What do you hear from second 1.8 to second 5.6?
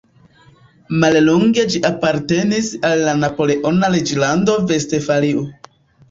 apartenis al la napoleona reĝlando Vestfalio.